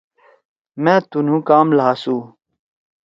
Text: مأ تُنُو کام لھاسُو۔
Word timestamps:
مأ 0.83 0.95
تُنُو 1.09 1.37
کام 1.47 1.67
لھاسُو۔ 1.77 2.17